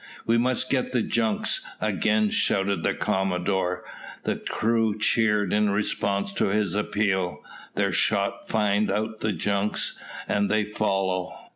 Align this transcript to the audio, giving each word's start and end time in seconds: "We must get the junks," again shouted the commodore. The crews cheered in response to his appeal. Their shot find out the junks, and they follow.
"We 0.25 0.35
must 0.39 0.71
get 0.71 0.93
the 0.93 1.03
junks," 1.03 1.63
again 1.79 2.31
shouted 2.31 2.81
the 2.81 2.95
commodore. 2.95 3.83
The 4.23 4.35
crews 4.37 4.95
cheered 5.05 5.53
in 5.53 5.69
response 5.69 6.33
to 6.33 6.47
his 6.47 6.73
appeal. 6.73 7.43
Their 7.75 7.91
shot 7.91 8.47
find 8.49 8.89
out 8.89 9.19
the 9.19 9.31
junks, 9.31 9.99
and 10.27 10.49
they 10.49 10.63
follow. 10.63 11.35